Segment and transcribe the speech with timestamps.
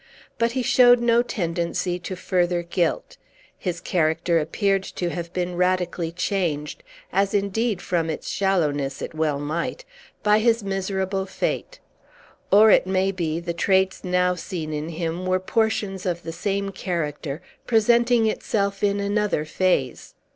[0.39, 3.17] But he showed no tendency to further guilt.
[3.55, 6.81] His character appeared to have been radically changed
[7.13, 9.85] (as, indeed, from its shallowness, it well might)
[10.23, 11.79] by his miserable fate;
[12.51, 16.71] or, it may be, the traits now seen in him were portions of the same
[16.71, 20.15] character, presenting itself in another phase.